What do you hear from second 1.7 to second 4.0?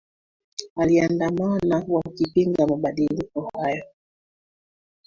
wakipinga mabadiliko hayo